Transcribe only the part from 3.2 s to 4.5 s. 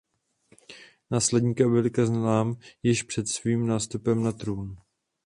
svým nástupem na